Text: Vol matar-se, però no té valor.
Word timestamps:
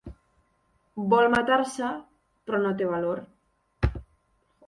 Vol 1.11 1.27
matar-se, 1.33 1.91
però 2.49 2.61
no 2.63 2.73
té 2.79 2.87
valor. 2.95 3.21